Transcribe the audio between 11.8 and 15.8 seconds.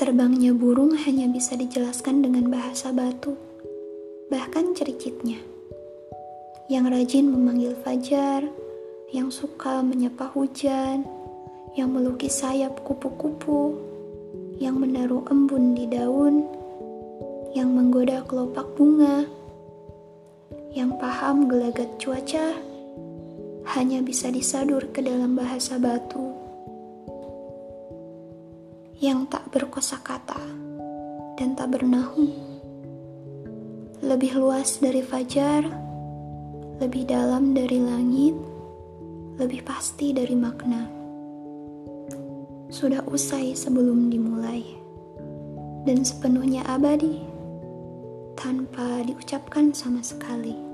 melukis sayap kupu-kupu, yang menaruh embun